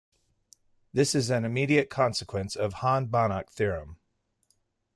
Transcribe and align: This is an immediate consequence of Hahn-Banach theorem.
This 0.91 1.13
is 1.13 1.29
an 1.29 1.45
immediate 1.45 1.91
consequence 1.91 2.55
of 2.55 2.73
Hahn-Banach 2.81 3.51
theorem. 3.51 3.99